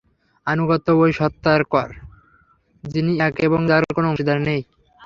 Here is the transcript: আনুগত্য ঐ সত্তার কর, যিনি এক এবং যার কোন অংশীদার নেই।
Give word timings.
আনুগত্য 0.47 0.87
ঐ 0.97 1.03
সত্তার 1.11 1.61
কর, 1.65 1.89
যিনি 2.83 3.11
এক 3.19 3.33
এবং 3.39 3.59
যার 3.67 3.83
কোন 3.95 4.05
অংশীদার 4.05 4.39
নেই। 4.41 4.61